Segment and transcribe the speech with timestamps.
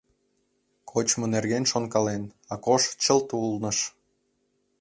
[0.89, 3.77] Кочмо нерген шонкален, Акош чылт улныш.